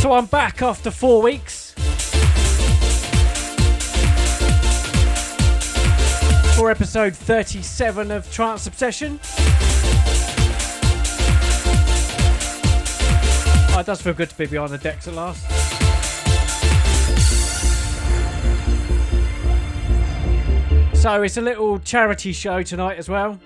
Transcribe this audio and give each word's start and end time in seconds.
So 0.00 0.12
I'm 0.12 0.24
back 0.24 0.62
after 0.62 0.90
four 0.90 1.20
weeks. 1.20 1.74
For 6.56 6.70
episode 6.70 7.14
37 7.14 8.10
of 8.10 8.32
Trance 8.32 8.66
Obsession. 8.66 9.20
Oh, 13.70 13.80
it 13.80 13.84
does 13.86 14.00
feel 14.00 14.14
good 14.14 14.30
to 14.30 14.38
be 14.38 14.46
behind 14.46 14.72
the 14.72 14.78
decks 14.78 15.06
at 15.06 15.14
last. 15.14 15.44
So 20.96 21.22
it's 21.22 21.36
a 21.36 21.42
little 21.42 21.78
charity 21.80 22.32
show 22.32 22.62
tonight 22.62 22.96
as 22.96 23.10
well. 23.10 23.38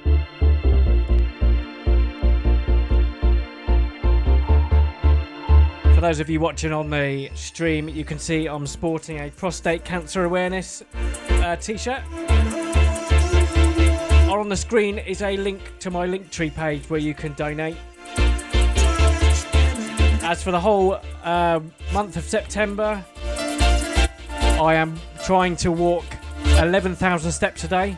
Those 6.03 6.19
of 6.19 6.29
you 6.29 6.41
watching 6.41 6.73
on 6.73 6.91
the 6.91 7.31
stream, 7.37 7.89
you 7.89 8.05
can 8.05 8.19
see 8.19 8.47
I'm 8.47 8.67
sporting 8.67 9.21
a 9.21 9.31
prostate 9.31 9.85
cancer 9.85 10.25
awareness 10.25 10.83
uh, 11.29 11.55
t-shirt. 11.55 12.03
On 14.29 14.49
the 14.49 14.57
screen 14.57 14.99
is 14.99 15.23
a 15.23 15.37
link 15.37 15.61
to 15.79 15.93
my 15.93 16.09
Linktree 16.09 16.53
page 16.57 16.91
where 16.91 16.99
you 16.99 17.15
can 17.15 17.35
donate. 17.35 17.77
As 20.25 20.43
for 20.43 20.51
the 20.51 20.59
whole 20.59 20.99
uh, 21.23 21.61
month 21.93 22.17
of 22.17 22.25
September, 22.25 23.05
I 23.21 24.75
am 24.75 24.99
trying 25.25 25.55
to 25.59 25.71
walk 25.71 26.05
11,000 26.59 27.31
steps 27.31 27.63
a 27.63 27.69
day. 27.69 27.97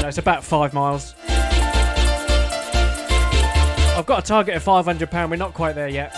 So 0.00 0.08
it's 0.08 0.18
about 0.18 0.42
five 0.42 0.74
miles. 0.74 1.14
Got 4.10 4.24
a 4.24 4.26
target 4.26 4.56
of 4.56 4.64
£500, 4.64 5.30
we're 5.30 5.36
not 5.36 5.54
quite 5.54 5.76
there 5.76 5.86
yet. 5.86 6.12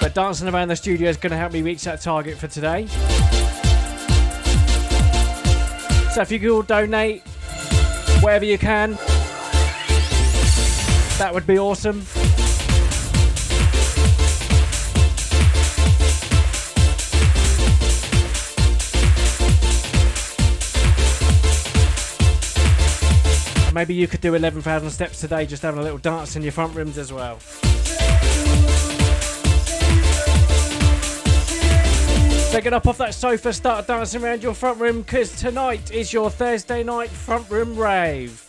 But 0.00 0.14
dancing 0.14 0.46
around 0.46 0.68
the 0.68 0.76
studio 0.76 1.08
is 1.10 1.16
going 1.16 1.32
to 1.32 1.36
help 1.36 1.52
me 1.52 1.62
reach 1.62 1.82
that 1.82 2.00
target 2.00 2.38
for 2.38 2.46
today. 2.46 2.86
So 6.12 6.22
if 6.22 6.30
you 6.30 6.38
could 6.38 6.50
all 6.50 6.62
donate 6.62 7.22
whatever 8.20 8.44
you 8.44 8.58
can, 8.58 8.92
that 11.18 11.30
would 11.34 11.48
be 11.48 11.58
awesome. 11.58 12.04
Maybe 23.78 23.94
you 23.94 24.08
could 24.08 24.20
do 24.20 24.34
11,000 24.34 24.90
steps 24.90 25.20
today 25.20 25.46
just 25.46 25.62
having 25.62 25.78
a 25.78 25.82
little 25.84 25.98
dance 25.98 26.34
in 26.34 26.42
your 26.42 26.50
front 26.50 26.74
rooms 26.74 26.98
as 26.98 27.12
well. 27.12 27.38
So 32.48 32.60
get 32.60 32.72
up 32.72 32.88
off 32.88 32.98
that 32.98 33.14
sofa, 33.14 33.52
start 33.52 33.86
dancing 33.86 34.24
around 34.24 34.42
your 34.42 34.54
front 34.54 34.80
room 34.80 35.02
because 35.02 35.30
tonight 35.40 35.92
is 35.92 36.12
your 36.12 36.28
Thursday 36.28 36.82
night 36.82 37.08
front 37.08 37.48
room 37.48 37.76
rave. 37.76 38.47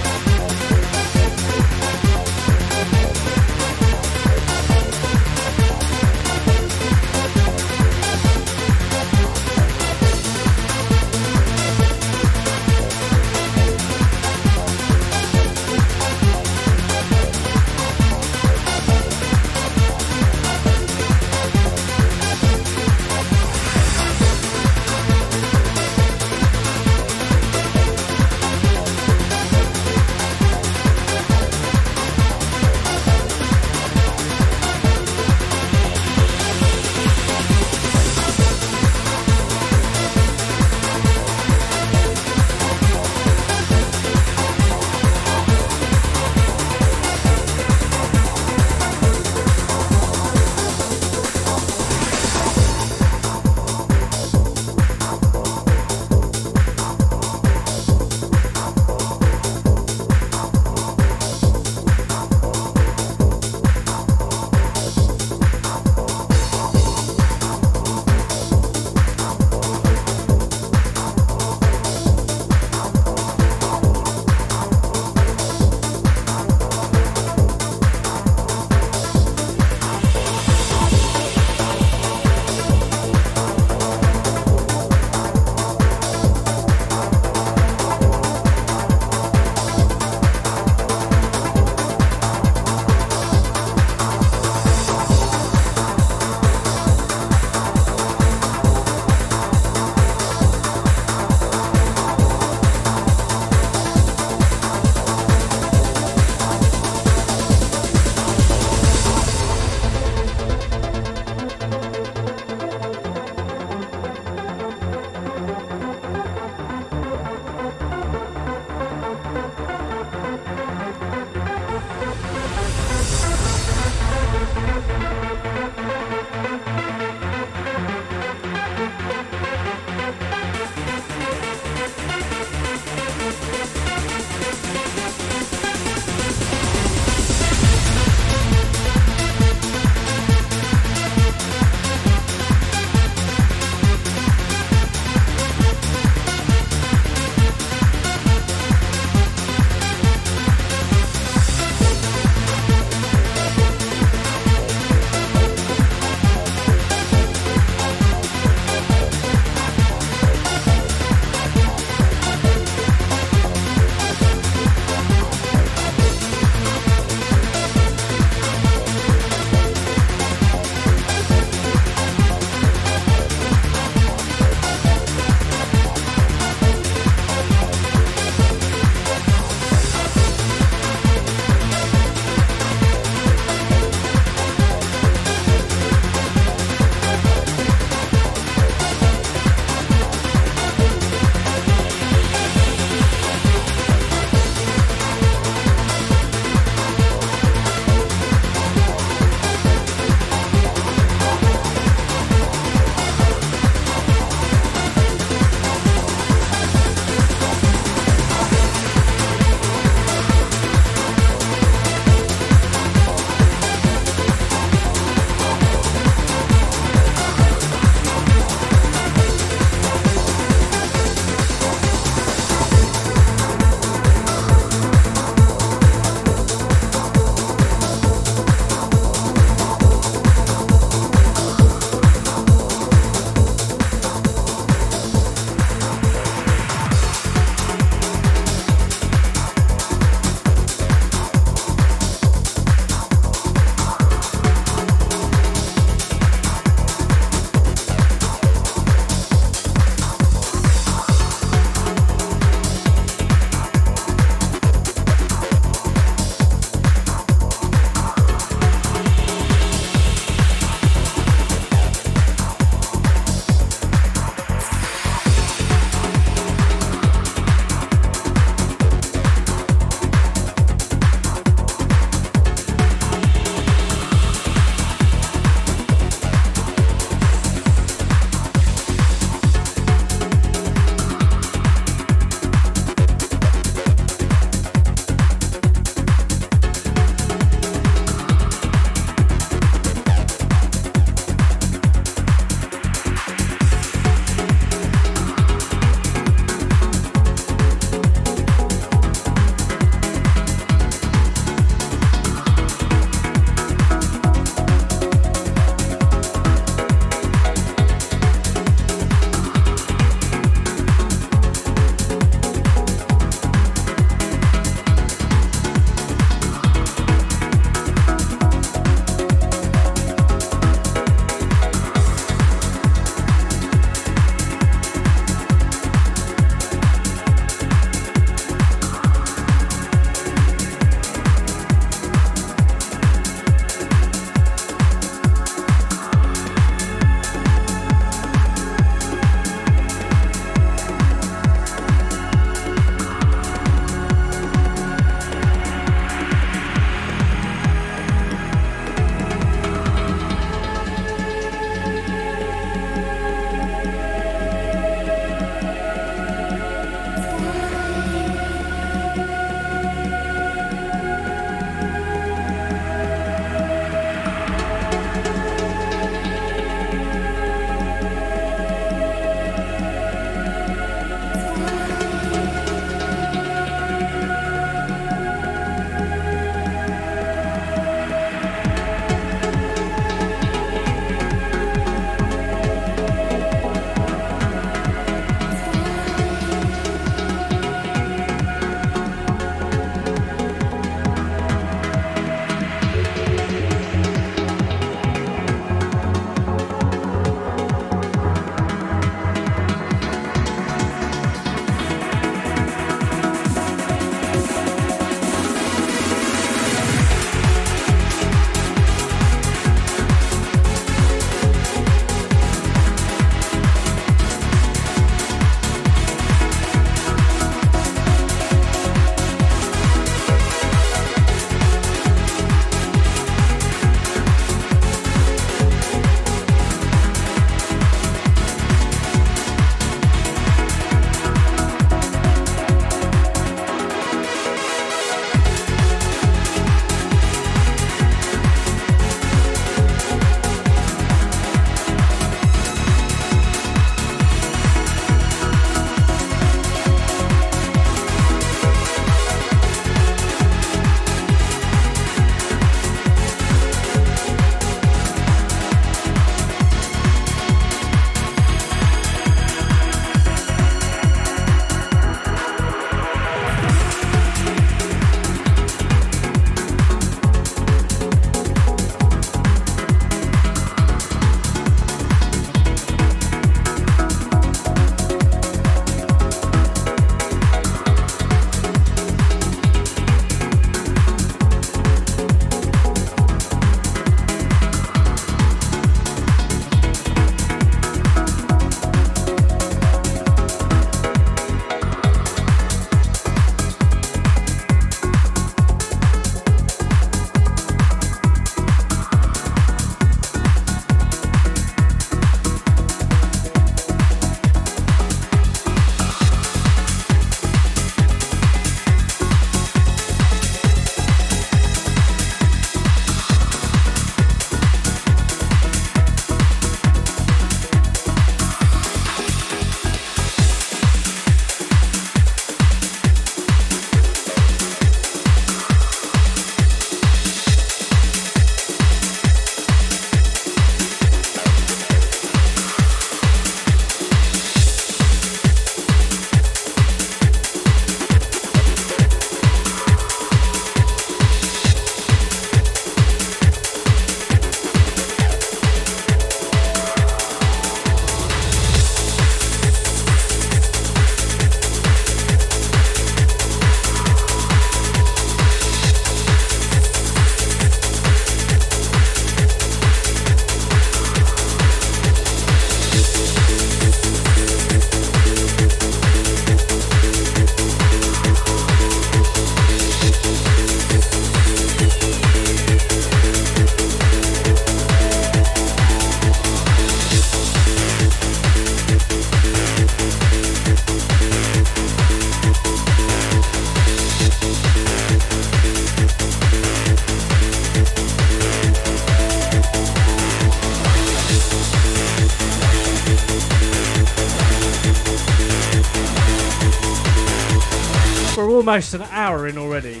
Almost 598.72 598.94
an 598.94 599.02
hour 599.10 599.48
in 599.48 599.58
already. 599.58 600.00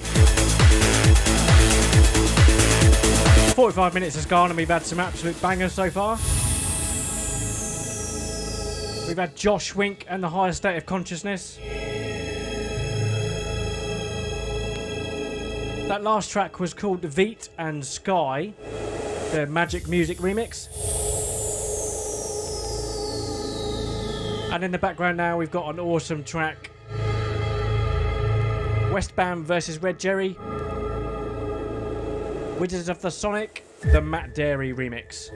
45 3.52 3.92
minutes 3.92 4.14
has 4.14 4.24
gone 4.24 4.48
and 4.48 4.56
we've 4.56 4.66
had 4.66 4.82
some 4.82 4.98
absolute 4.98 5.38
bangers 5.42 5.74
so 5.74 5.90
far. 5.90 6.16
We've 9.06 9.18
had 9.18 9.36
Josh 9.36 9.74
Wink 9.74 10.06
and 10.08 10.22
the 10.22 10.30
higher 10.30 10.52
state 10.52 10.78
of 10.78 10.86
consciousness. 10.86 11.58
That 15.88 16.02
last 16.02 16.30
track 16.30 16.58
was 16.58 16.72
called 16.72 17.02
Veet 17.02 17.50
and 17.58 17.84
Sky, 17.84 18.54
the 19.32 19.46
Magic 19.46 19.86
Music 19.86 20.16
remix. 20.16 20.68
And 24.50 24.64
in 24.64 24.70
the 24.70 24.78
background 24.78 25.18
now, 25.18 25.36
we've 25.36 25.50
got 25.50 25.68
an 25.68 25.78
awesome 25.78 26.24
track 26.24 26.71
Westbam 28.92 29.42
versus 29.42 29.80
Red 29.80 29.98
Jerry. 29.98 30.36
Wizards 32.60 32.90
of 32.90 33.00
the 33.00 33.10
Sonic, 33.10 33.64
the 33.80 34.02
Matt 34.02 34.34
Darey 34.34 34.74
remix. 34.74 35.30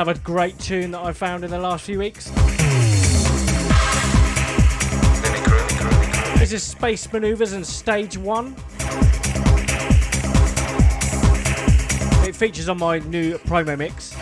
Another 0.00 0.20
great 0.20 0.56
tune 0.60 0.92
that 0.92 1.00
I 1.00 1.12
found 1.12 1.42
in 1.42 1.50
the 1.50 1.58
last 1.58 1.84
few 1.84 1.98
weeks. 1.98 2.30
This 6.38 6.52
is 6.52 6.62
Space 6.62 7.12
Maneuvers 7.12 7.52
and 7.52 7.66
Stage 7.66 8.16
1. 8.16 8.52
It 12.28 12.36
features 12.36 12.68
on 12.68 12.78
my 12.78 13.00
new 13.00 13.38
promo 13.38 13.76
mix. 13.76 14.14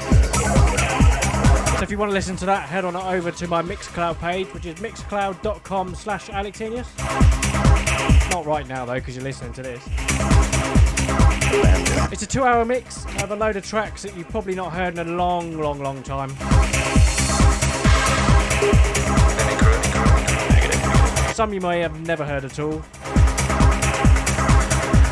So 1.77 1.83
if 1.83 1.91
you 1.91 1.99
want 1.99 2.09
to 2.09 2.15
listen 2.15 2.37
to 2.37 2.47
that, 2.47 2.67
head 2.71 2.87
on 2.87 2.97
over 2.97 3.31
to 3.31 3.47
my 3.47 3.61
Mixcloud 3.61 4.19
page, 4.19 4.47
which 4.55 4.65
is 4.65 4.77
mixcloud.com 4.77 5.95
slash 5.95 6.29
alexenius. 6.29 6.89
Not 8.31 8.47
right 8.47 8.67
now 8.67 8.87
though, 8.87 8.95
because 8.95 9.15
you're 9.15 9.25
listening 9.25 9.53
to 9.53 9.63
this. 9.63 9.83
It's 12.11 12.23
a 12.23 12.27
two-hour 12.27 12.65
mix 12.65 13.06
of 13.23 13.31
a 13.31 13.37
load 13.37 13.57
of 13.57 13.65
tracks 13.67 14.03
that 14.03 14.17
you've 14.17 14.29
probably 14.29 14.55
not 14.55 14.73
heard 14.73 14.99
in 14.99 15.07
a 15.07 15.11
long, 15.11 15.59
long, 15.59 15.81
long 15.81 16.03
time. 16.03 16.31
Some 21.35 21.53
you 21.53 21.61
may 21.61 21.81
have 21.81 22.01
never 22.07 22.25
heard 22.25 22.45
at 22.45 22.59
all. 22.59 22.83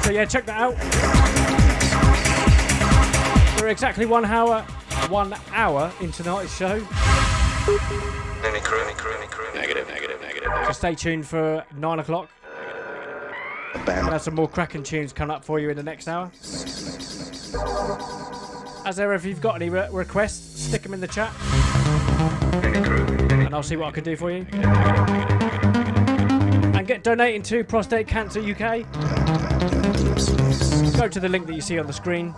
So 0.03 0.11
yeah, 0.11 0.25
check 0.25 0.47
that 0.47 0.59
out. 0.59 0.75
We're 3.61 3.69
exactly 3.69 4.07
one 4.07 4.25
hour, 4.25 4.63
one 5.09 5.35
hour 5.53 5.93
into 6.01 6.23
tonight's 6.23 6.57
show. 6.57 6.79
Negative, 9.55 9.89
negative, 9.89 10.21
negative. 10.21 10.51
So 10.67 10.73
stay 10.73 10.95
tuned 10.95 11.27
for 11.27 11.65
nine 11.77 11.99
o'clock. 11.99 12.29
We'll 13.87 14.11
have 14.11 14.23
some 14.23 14.35
more 14.35 14.49
cracking 14.49 14.83
tunes 14.83 15.13
coming 15.13 15.35
up 15.35 15.45
for 15.45 15.59
you 15.59 15.71
in 15.71 15.77
the 15.77 15.83
next 15.83 16.09
hour. 16.09 16.31
As 18.87 19.01
ever, 19.01 19.15
if 19.15 19.25
you've 19.25 19.41
got 19.41 19.57
any 19.57 19.71
re- 19.71 19.89
requests, 19.91 20.63
stick 20.65 20.83
them 20.83 20.93
in 20.95 21.01
the 21.01 21.09
chat. 21.09 21.33
And 23.33 23.55
I'll 23.55 23.63
see 23.63 23.77
what 23.77 23.89
I 23.89 23.91
can 23.93 24.05
do 24.05 24.17
for 24.17 24.31
you. 24.31 24.47
And 26.75 26.87
get 26.87 27.03
donating 27.03 27.43
to 27.45 27.65
Prostate 27.65 28.07
Cancer 28.09 28.41
UK. 28.41 28.83
Go 30.97 31.09
to 31.09 31.21
the 31.21 31.29
link 31.29 31.47
that 31.47 31.55
you 31.55 31.61
see 31.61 31.79
on 31.79 31.87
the 31.87 31.93
screen. 31.93 32.35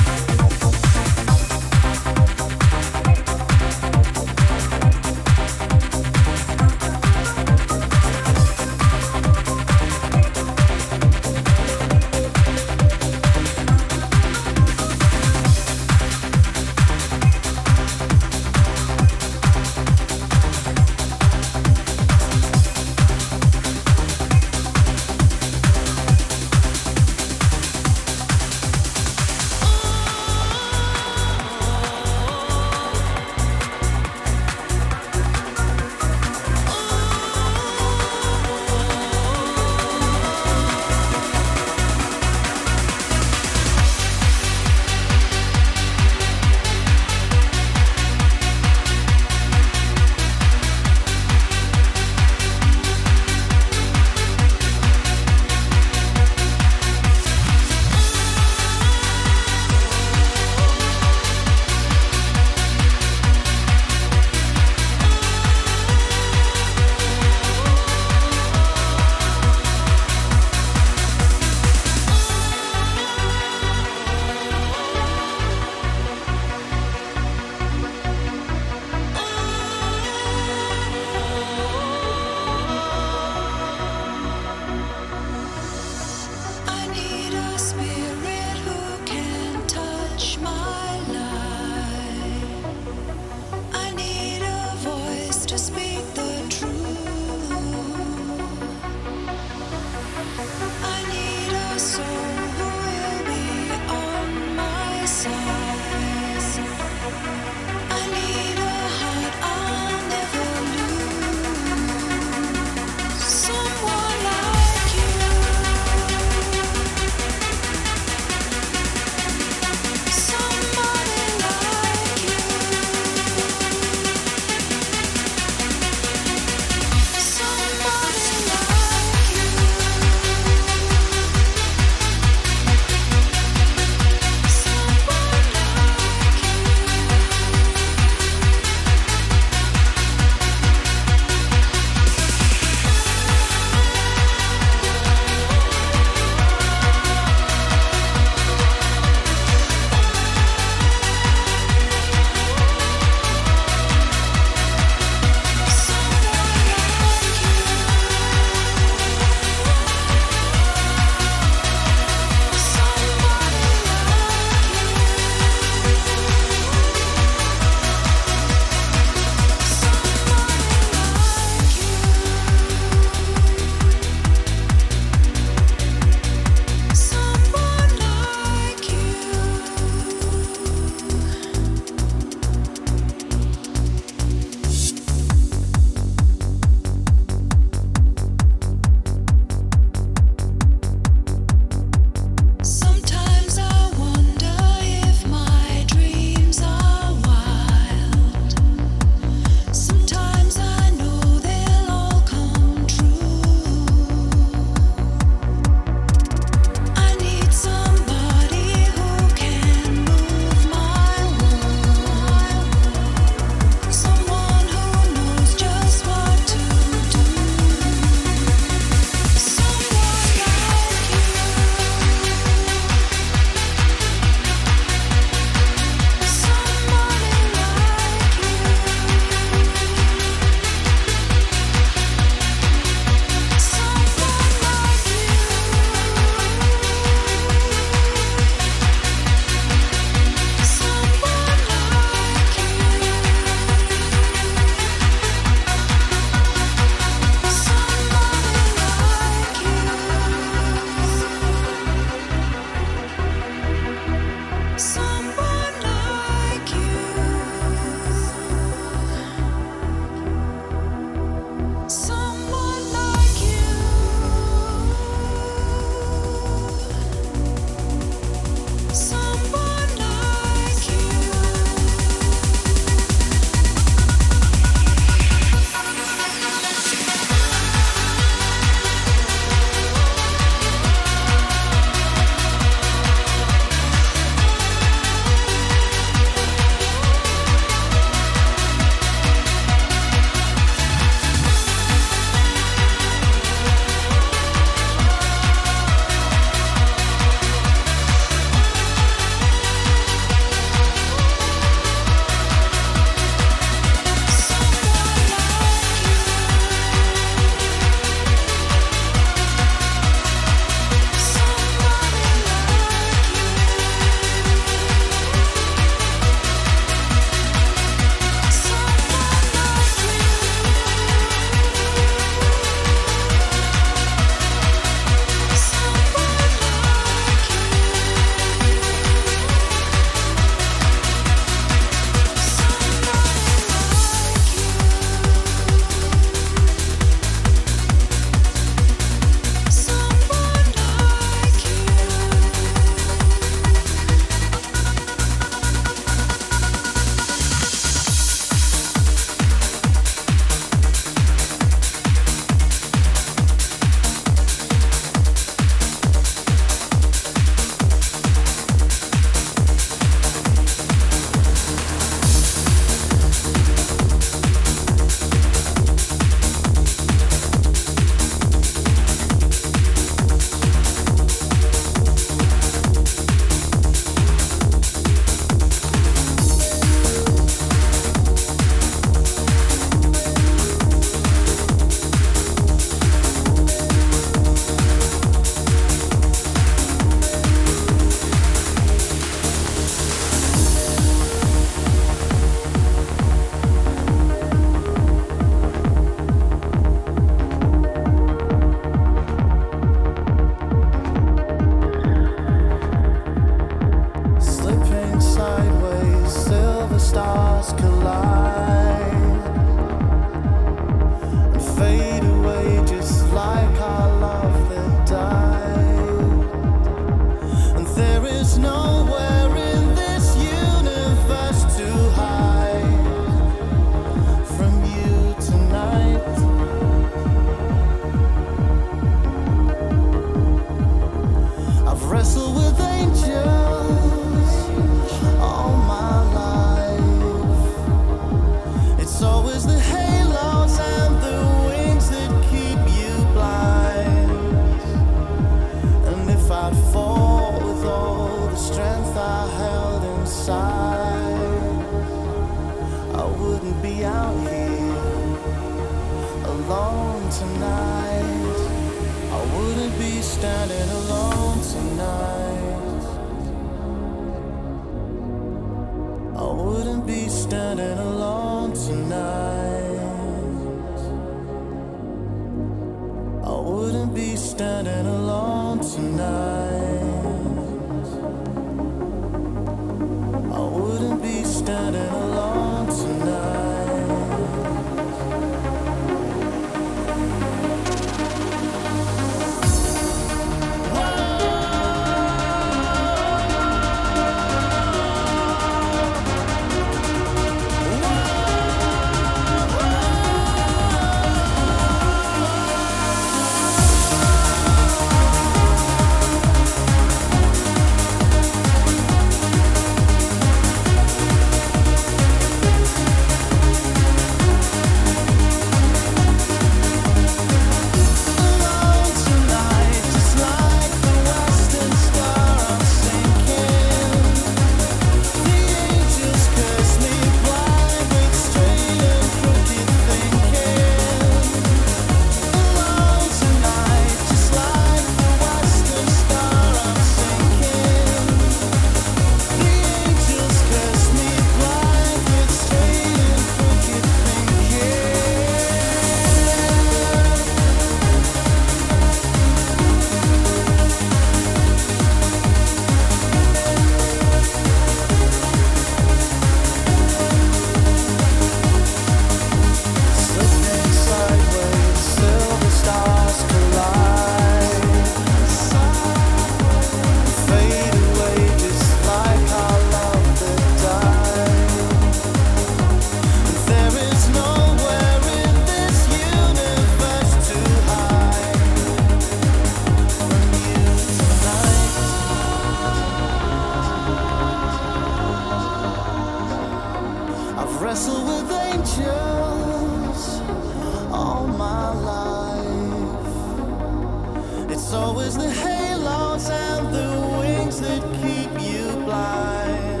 was 595.20 595.36
the 595.36 595.50
halos 595.50 596.48
and 596.48 596.94
the 596.94 597.10
wings 597.38 597.78
that 597.80 598.02
keep 598.22 598.52
you 598.68 598.84
blind. 599.04 600.00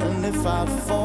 And 0.00 0.24
if 0.24 0.46
I 0.46 0.66
fall. 0.86 1.03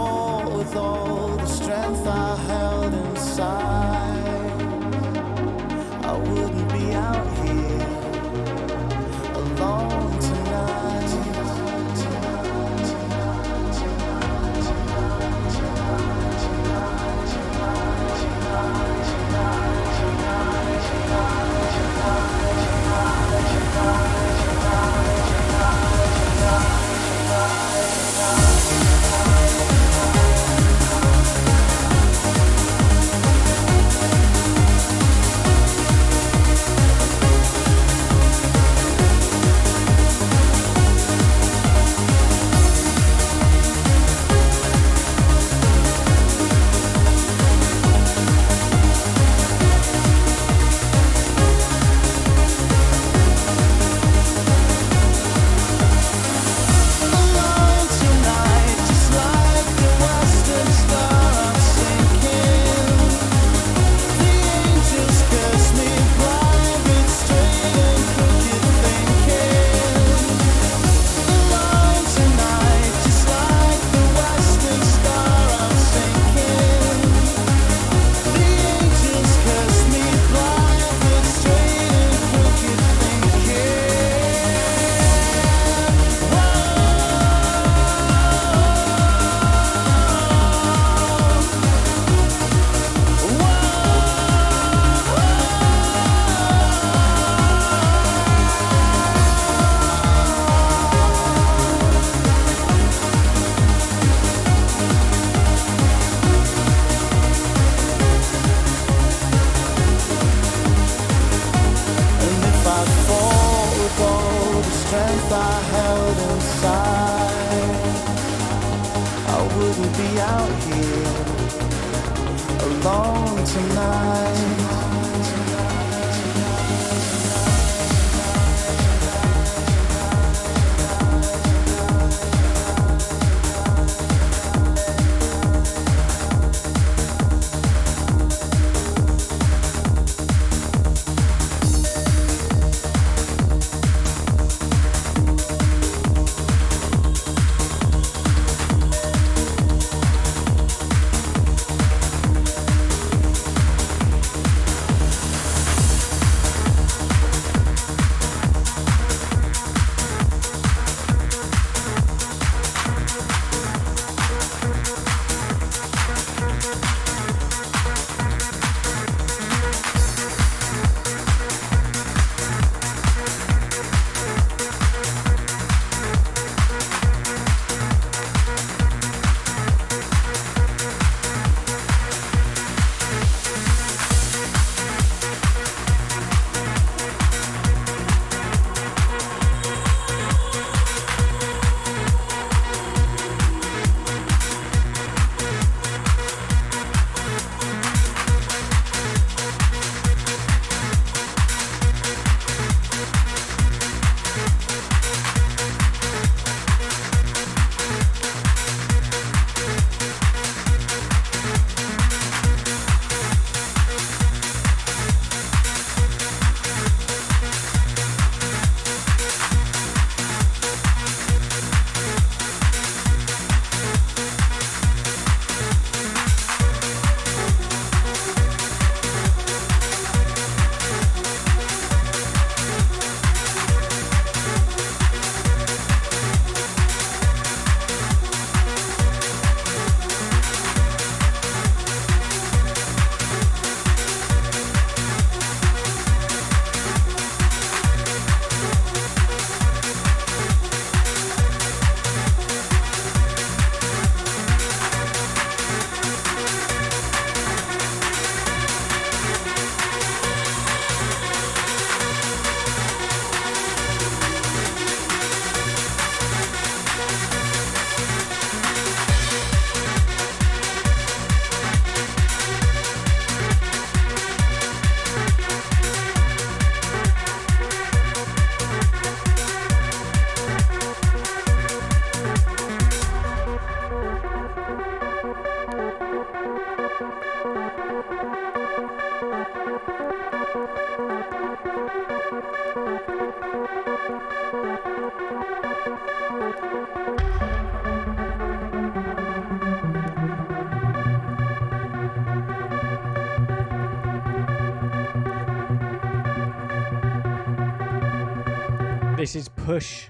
Push, 309.70 310.08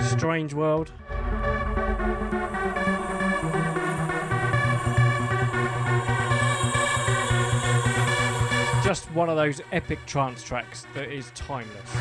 Strange 0.00 0.54
World. 0.54 0.90
Just 8.82 9.10
one 9.10 9.28
of 9.28 9.36
those 9.36 9.60
epic 9.70 9.98
trance 10.06 10.42
tracks 10.42 10.86
that 10.94 11.12
is 11.12 11.30
timeless. 11.34 11.92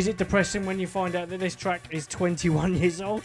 Is 0.00 0.08
it 0.08 0.16
depressing 0.16 0.64
when 0.64 0.78
you 0.78 0.86
find 0.86 1.14
out 1.14 1.28
that 1.28 1.40
this 1.40 1.54
track 1.54 1.82
is 1.90 2.06
21 2.06 2.74
years 2.74 3.02
old? 3.02 3.22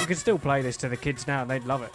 You 0.00 0.06
could 0.06 0.16
still 0.16 0.38
play 0.38 0.62
this 0.62 0.76
to 0.76 0.88
the 0.88 0.96
kids 0.96 1.26
now 1.26 1.44
they'd 1.44 1.64
love 1.64 1.82
it. 1.82 1.90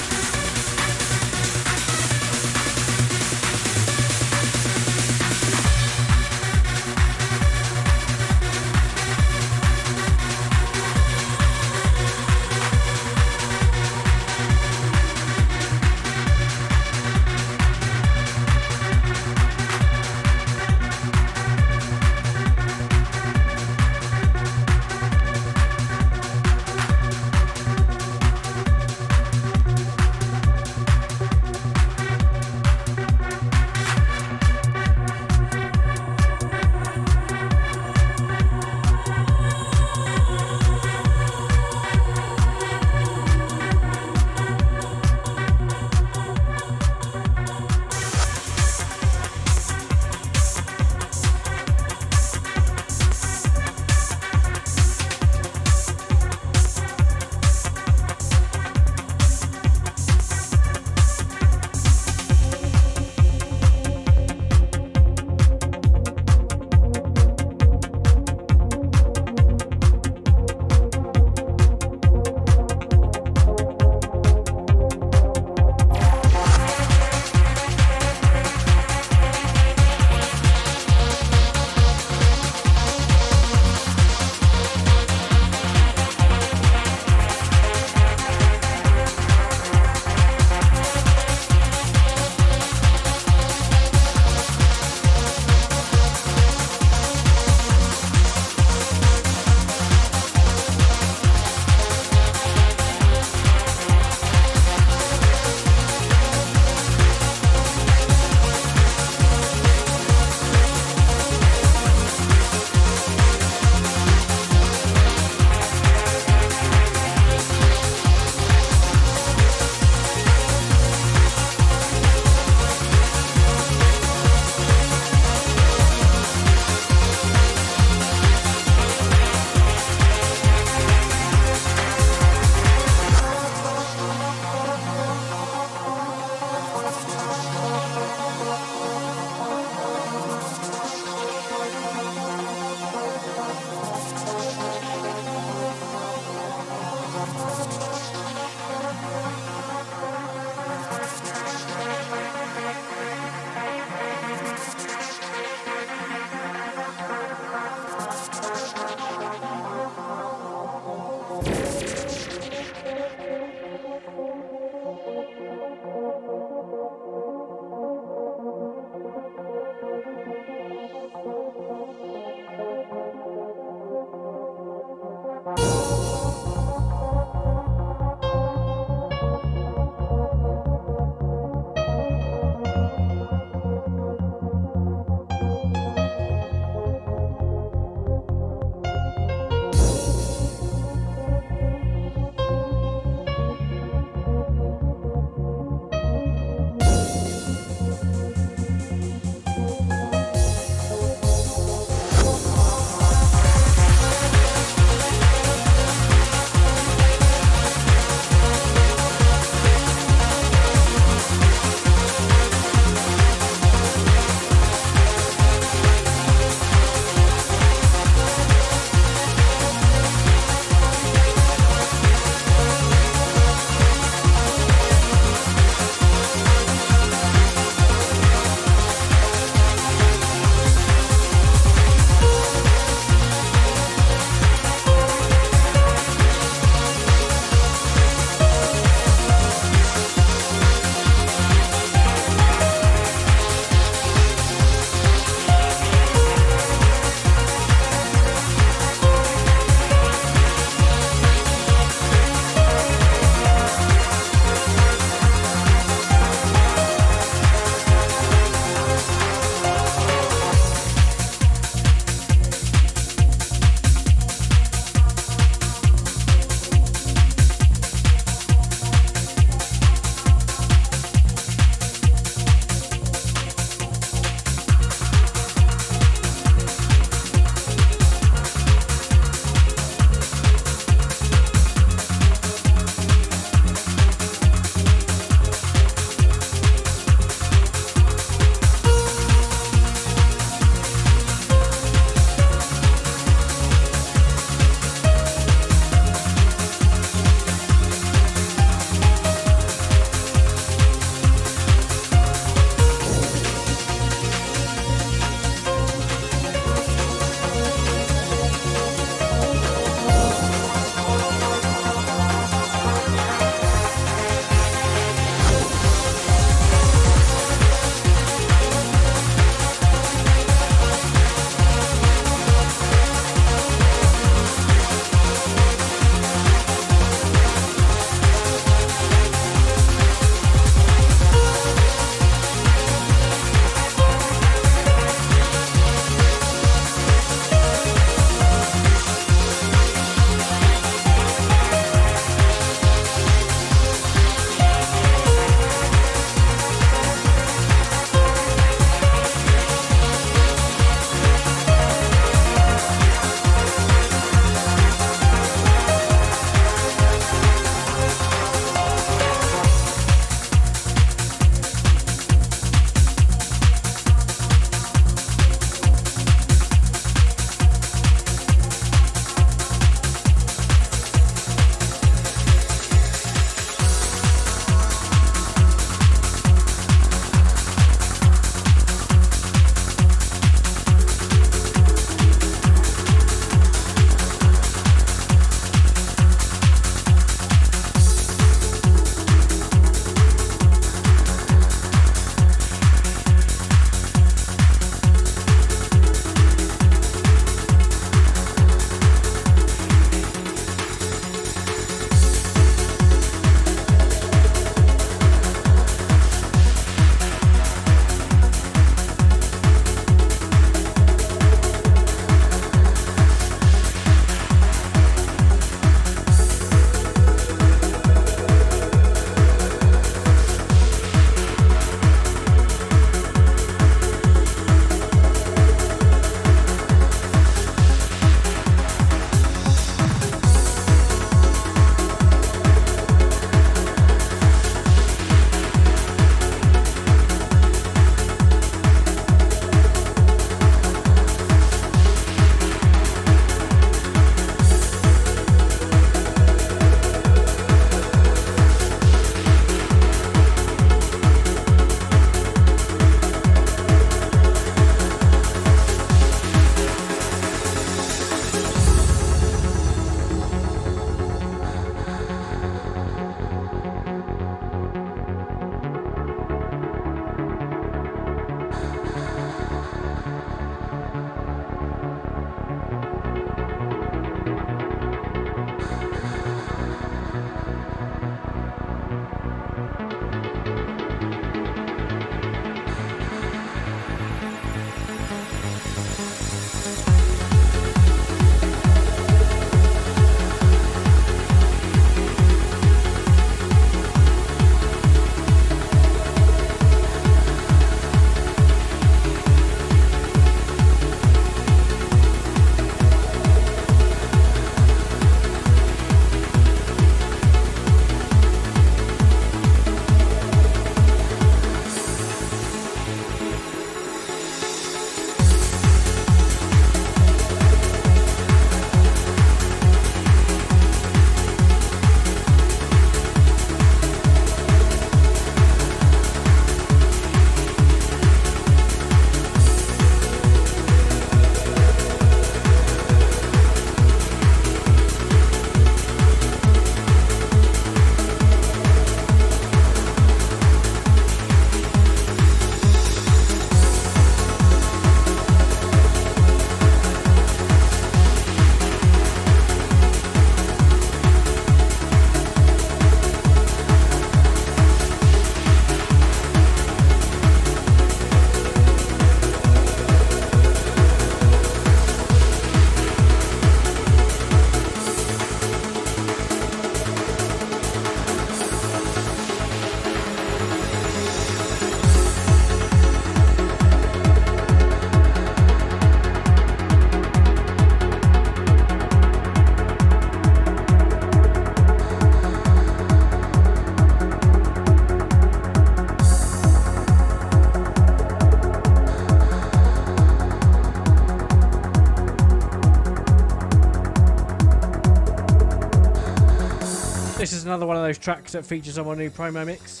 Another 597.76 597.88
one 597.88 597.96
of 597.98 598.04
those 598.04 598.16
tracks 598.16 598.52
that 598.52 598.64
features 598.64 598.96
on 598.96 599.04
my 599.04 599.14
new 599.14 599.28
promo 599.28 599.66
mix. 599.66 600.00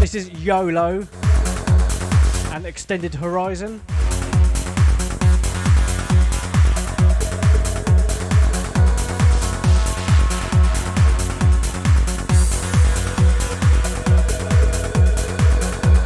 This 0.00 0.16
is 0.16 0.28
YOLO 0.30 1.06
and 2.52 2.66
Extended 2.66 3.14
Horizon. 3.14 3.80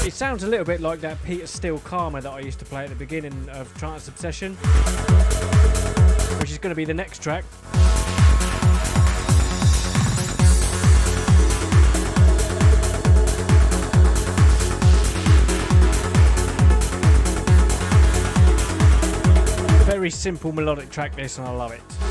It 0.05 0.12
sounds 0.12 0.43
a 0.43 0.47
little 0.47 0.66
bit 0.66 0.83
like 0.83 1.01
that 1.01 1.16
Peter 1.25 1.47
Steele 1.47 1.79
Karma 1.79 2.20
that 2.20 2.31
I 2.31 2.41
used 2.41 2.59
to 2.59 2.66
play 2.66 2.85
at 2.85 2.91
the 2.91 2.97
beginning 2.97 3.49
of 3.49 3.73
Trance 3.79 4.09
Obsession, 4.09 4.57
which 6.39 6.51
is 6.51 6.59
going 6.59 6.70
to 6.70 6.77
be 6.77 6.85
the 6.85 6.93
next 6.93 7.23
track. 7.23 7.45
Very 20.09 20.17
simple 20.17 20.53
melodic 20.53 20.89
track, 20.89 21.15
this, 21.15 21.37
and 21.37 21.47
I 21.47 21.51
love 21.51 21.71
it. 21.73 22.08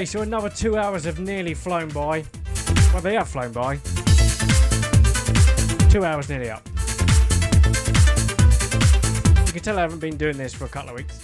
Okay, 0.00 0.06
so 0.06 0.22
another 0.22 0.48
two 0.48 0.78
hours 0.78 1.04
have 1.04 1.20
nearly 1.20 1.52
flown 1.52 1.90
by. 1.90 2.24
Well, 2.90 3.02
they 3.02 3.12
have 3.16 3.28
flown 3.28 3.52
by. 3.52 3.76
Two 5.90 6.06
hours 6.06 6.30
nearly 6.30 6.48
up. 6.48 6.66
You 9.46 9.52
can 9.52 9.60
tell 9.62 9.76
I 9.78 9.82
haven't 9.82 9.98
been 9.98 10.16
doing 10.16 10.38
this 10.38 10.54
for 10.54 10.64
a 10.64 10.68
couple 10.70 10.92
of 10.92 10.96
weeks. 10.96 11.18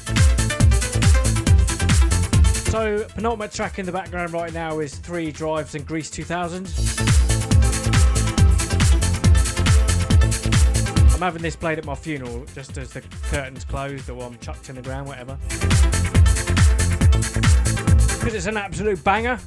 So, 2.70 3.06
penultimate 3.14 3.52
track 3.52 3.78
in 3.78 3.86
the 3.86 3.92
background 3.92 4.34
right 4.34 4.52
now 4.52 4.80
is 4.80 4.94
Three 4.96 5.32
Drives 5.32 5.74
and 5.74 5.86
Greece 5.86 6.10
2000. 6.10 6.66
I'm 11.14 11.22
having 11.22 11.40
this 11.40 11.56
played 11.56 11.78
at 11.78 11.86
my 11.86 11.94
funeral 11.94 12.44
just 12.54 12.76
as 12.76 12.92
the 12.92 13.00
curtains 13.30 13.64
closed 13.64 14.10
or 14.10 14.22
I'm 14.22 14.36
chucked 14.40 14.68
in 14.68 14.74
the 14.74 14.82
ground, 14.82 15.08
whatever. 15.08 15.38
Because 18.26 18.38
it's 18.38 18.46
an 18.48 18.56
absolute 18.56 19.04
banger. 19.04 19.38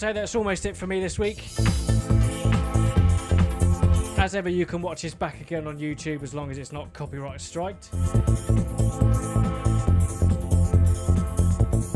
Say, 0.00 0.12
that's 0.14 0.34
almost 0.34 0.64
it 0.64 0.74
for 0.78 0.86
me 0.86 0.98
this 0.98 1.18
week. 1.18 1.44
As 4.18 4.34
ever, 4.34 4.48
you 4.48 4.64
can 4.64 4.80
watch 4.80 5.02
this 5.02 5.12
back 5.12 5.42
again 5.42 5.66
on 5.66 5.78
YouTube 5.78 6.22
as 6.22 6.32
long 6.32 6.50
as 6.50 6.56
it's 6.56 6.72
not 6.72 6.90
copyright 6.94 7.38
striked. 7.38 7.90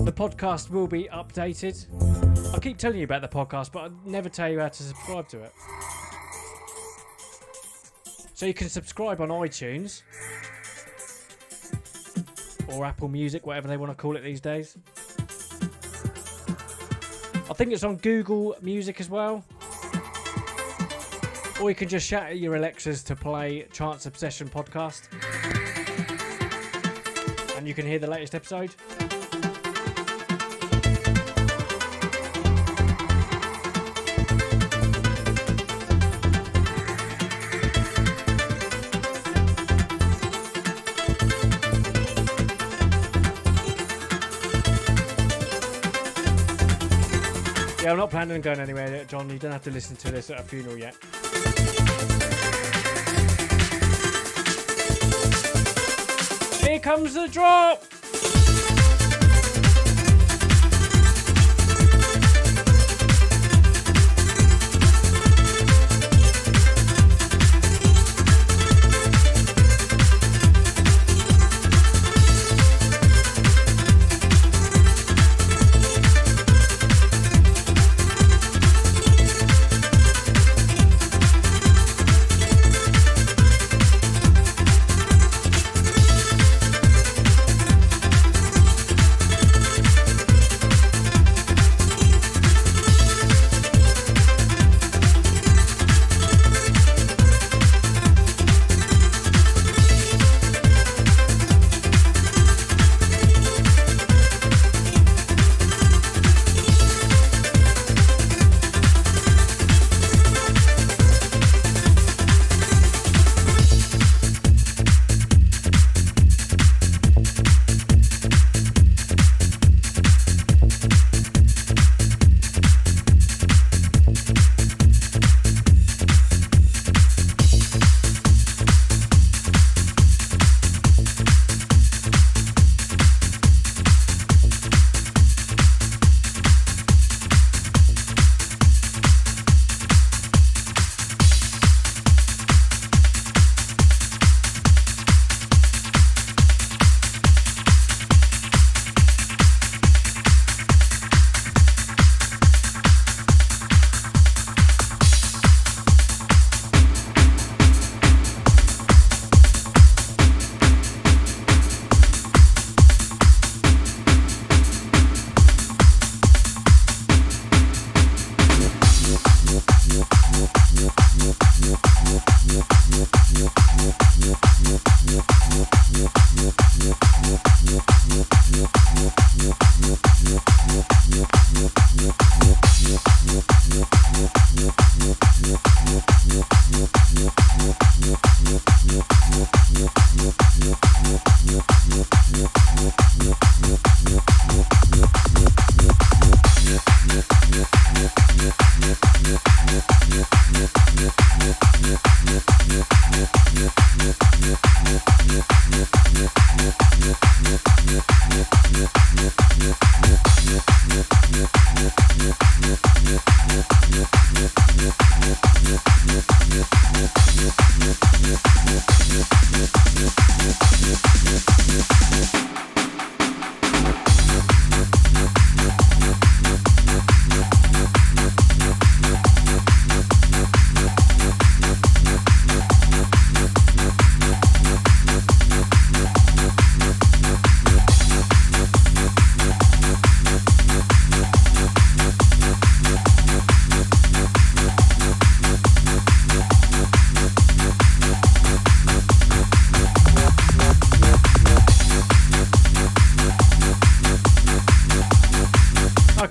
The 0.04 0.12
podcast 0.14 0.68
will 0.68 0.86
be 0.86 1.04
updated. 1.04 1.86
I 2.54 2.58
keep 2.58 2.76
telling 2.76 2.98
you 2.98 3.04
about 3.04 3.22
the 3.22 3.28
podcast, 3.28 3.72
but 3.72 3.84
I 3.84 3.90
never 4.04 4.28
tell 4.28 4.50
you 4.50 4.60
how 4.60 4.68
to 4.68 4.82
subscribe 4.82 5.26
to 5.28 5.42
it. 5.42 5.52
So 8.34 8.44
you 8.44 8.52
can 8.52 8.68
subscribe 8.68 9.22
on 9.22 9.30
iTunes 9.30 10.02
or 12.68 12.84
Apple 12.84 13.08
Music, 13.08 13.46
whatever 13.46 13.66
they 13.66 13.78
want 13.78 13.92
to 13.92 13.96
call 13.96 14.14
it 14.16 14.20
these 14.20 14.42
days. 14.42 14.76
I 17.48 17.52
think 17.52 17.72
it's 17.72 17.84
on 17.84 17.96
Google 17.96 18.56
Music 18.62 19.00
as 19.00 19.10
well. 19.10 19.44
Or 21.60 21.68
you 21.68 21.74
can 21.74 21.88
just 21.88 22.06
shout 22.06 22.24
at 22.24 22.38
your 22.38 22.56
Alexas 22.56 23.02
to 23.04 23.14
play 23.14 23.62
Trance 23.70 24.06
Obsession 24.06 24.48
podcast. 24.48 25.08
And 27.56 27.68
you 27.68 27.74
can 27.74 27.86
hear 27.86 27.98
the 27.98 28.08
latest 28.08 28.34
episode. 28.34 28.74
I'm 47.94 48.00
not 48.00 48.10
planning 48.10 48.34
on 48.34 48.40
going 48.40 48.58
anywhere, 48.58 49.04
John. 49.04 49.30
You 49.30 49.38
don't 49.38 49.52
have 49.52 49.62
to 49.62 49.70
listen 49.70 49.94
to 49.94 50.10
this 50.10 50.28
at 50.28 50.40
a 50.40 50.42
funeral 50.42 50.76
yet. 50.76 50.96
Here 56.60 56.80
comes 56.80 57.14
the 57.14 57.28
drop! 57.30 57.93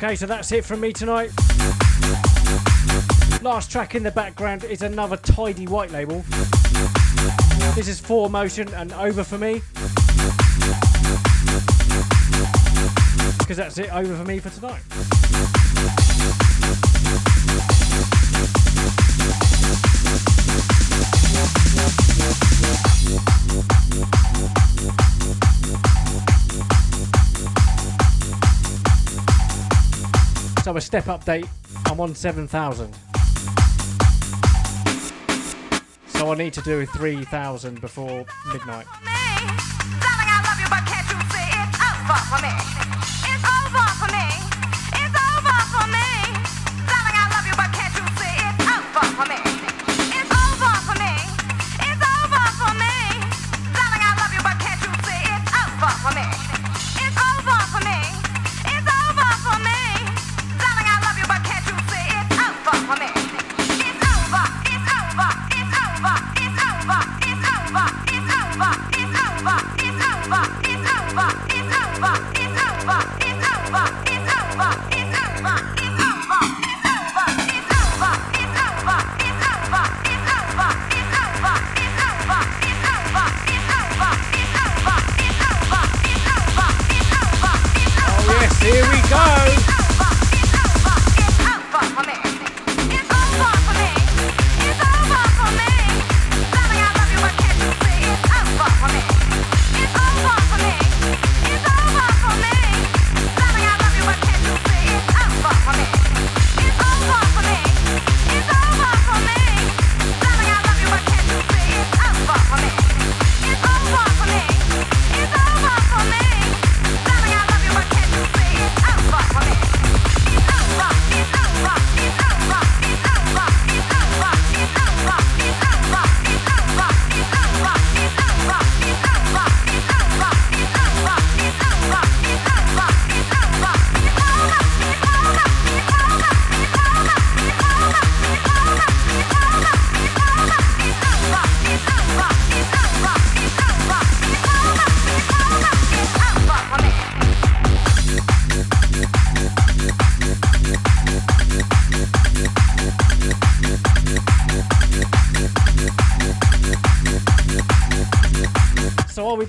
Okay, 0.03 0.17
so 0.17 0.25
that's 0.25 0.51
it 0.51 0.65
from 0.65 0.81
me 0.81 0.91
tonight. 0.91 1.31
Last 3.41 3.71
track 3.71 3.95
in 3.95 4.03
the 4.03 4.11
background 4.13 4.65
is 4.65 4.81
another 4.81 5.15
tidy 5.15 5.65
white 5.65 5.91
label. 5.91 6.25
This 7.73 7.87
is 7.87 8.01
4Motion 8.01 8.73
and 8.73 8.91
over 8.91 9.23
for 9.23 9.37
me. 9.37 9.61
Because 13.37 13.55
that's 13.55 13.77
it, 13.77 13.93
over 13.93 14.13
for 14.13 14.25
me 14.25 14.39
for 14.39 14.49
tonight. 14.49 14.81
So 30.73 30.77
a 30.77 30.81
step 30.81 31.03
update 31.03 31.47
I'm 31.85 31.99
on 31.99 32.15
7,000. 32.15 32.95
So 36.07 36.31
I 36.31 36.35
need 36.35 36.53
to 36.53 36.61
do 36.61 36.87
3,000 36.87 37.79
before 37.79 38.25
midnight. 38.51 38.87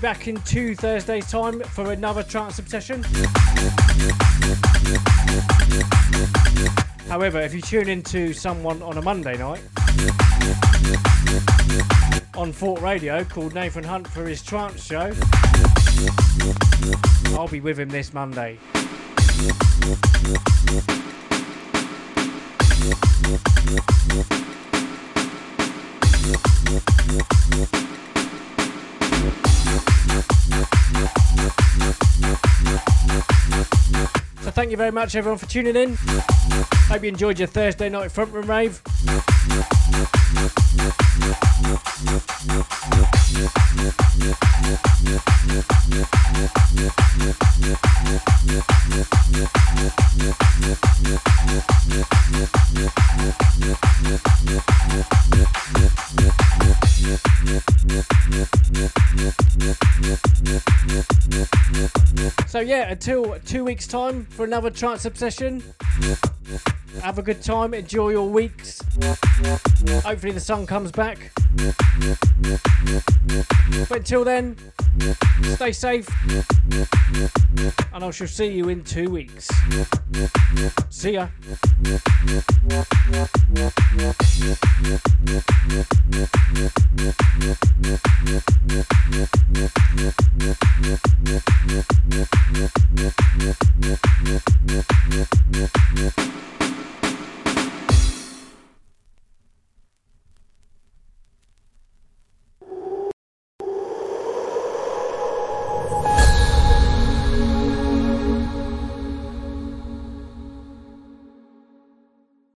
Back 0.05 0.27
in 0.27 0.39
two 0.41 0.75
Thursdays' 0.75 1.27
time 1.31 1.59
for 1.61 1.91
another 1.91 2.21
trance 2.21 2.59
obsession. 2.59 3.01
However, 7.09 7.41
if 7.41 7.55
you 7.55 7.61
tune 7.63 7.89
into 7.89 8.31
someone 8.31 8.83
on 8.83 8.99
a 8.99 9.01
Monday 9.01 9.35
night 9.35 9.63
on 12.35 12.51
Fort 12.51 12.81
Radio 12.81 13.23
called 13.23 13.55
Nathan 13.55 13.83
Hunt 13.83 14.07
for 14.07 14.27
his 14.27 14.43
trance 14.43 14.85
show, 14.85 15.11
I'll 17.35 17.47
be 17.47 17.59
with 17.59 17.79
him 17.79 17.89
this 17.89 18.13
Monday. 18.13 18.59
Thank 34.65 34.71
you 34.71 34.77
very 34.77 34.91
much 34.91 35.15
everyone 35.15 35.37
for 35.37 35.45
tuning 35.45 35.75
in. 35.75 35.95
Hope 35.95 37.03
you 37.03 37.09
enjoyed 37.09 37.37
your 37.37 37.47
Thursday 37.47 37.87
night 37.87 38.11
front 38.11 38.33
room 38.33 38.49
rave. 38.49 38.81
Yeah, 62.65 62.89
until 62.89 63.37
two 63.45 63.63
weeks 63.63 63.85
time 63.87 64.25
for 64.25 64.43
another 64.43 64.69
trance 64.69 65.05
obsession. 65.05 65.63
Have 67.01 67.19
a 67.19 67.21
good 67.21 67.41
time, 67.41 67.73
enjoy 67.73 68.09
your 68.09 68.27
weeks. 68.29 68.81
Hopefully 70.03 70.31
the 70.31 70.39
sun 70.39 70.65
comes 70.65 70.91
back. 70.91 71.31
But 73.87 73.97
until 73.97 74.23
then, 74.23 74.57
Stay 75.55 75.71
safe, 75.71 76.07
and 77.93 78.03
I 78.03 78.11
shall 78.11 78.27
see 78.27 78.47
you 78.47 78.69
in 78.69 78.83
two 78.83 79.09
weeks. 79.09 79.49
See 80.89 81.13
ya. 81.13 81.27